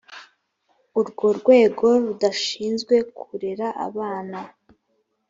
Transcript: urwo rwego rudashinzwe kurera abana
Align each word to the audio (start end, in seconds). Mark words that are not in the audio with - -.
urwo 0.99 1.27
rwego 1.39 1.85
rudashinzwe 2.03 2.95
kurera 3.17 3.67
abana 3.87 4.39